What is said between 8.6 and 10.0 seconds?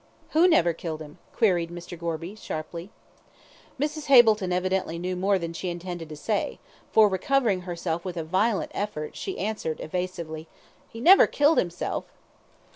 effort, she answered